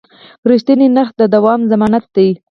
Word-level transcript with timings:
رښتیني 0.49 0.87
نرخ 0.95 1.09
د 1.19 1.21
دوام 1.33 1.61
ضمانت 1.71 2.05
دی. 2.15 2.29